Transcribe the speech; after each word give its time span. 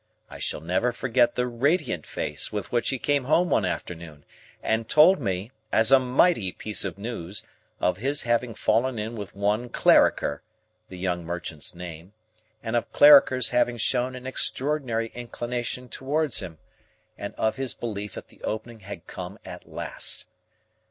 I 0.31 0.41
never 0.63 0.91
shall 0.91 0.97
forget 0.99 1.35
the 1.35 1.45
radiant 1.45 2.07
face 2.07 2.51
with 2.51 2.71
which 2.71 2.89
he 2.89 2.97
came 2.97 3.25
home 3.25 3.51
one 3.51 3.65
afternoon, 3.65 4.25
and 4.63 4.89
told 4.89 5.19
me, 5.19 5.51
as 5.71 5.91
a 5.91 5.99
mighty 5.99 6.51
piece 6.51 6.83
of 6.83 6.97
news, 6.97 7.43
of 7.79 7.97
his 7.97 8.23
having 8.23 8.55
fallen 8.55 8.97
in 8.97 9.13
with 9.15 9.35
one 9.35 9.69
Clarriker 9.69 10.41
(the 10.89 10.97
young 10.97 11.23
merchant's 11.23 11.75
name), 11.75 12.13
and 12.63 12.75
of 12.75 12.91
Clarriker's 12.91 13.49
having 13.49 13.77
shown 13.77 14.15
an 14.15 14.25
extraordinary 14.25 15.11
inclination 15.13 15.87
towards 15.87 16.39
him, 16.39 16.57
and 17.15 17.35
of 17.35 17.57
his 17.57 17.75
belief 17.75 18.15
that 18.15 18.29
the 18.29 18.41
opening 18.41 18.79
had 18.79 19.05
come 19.05 19.37
at 19.45 19.69
last. 19.69 20.25